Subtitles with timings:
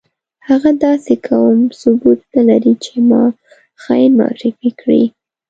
[0.47, 3.23] هغه داسې کوم ثبوت نه لري چې ما
[3.81, 5.03] خاين معرفي کړي.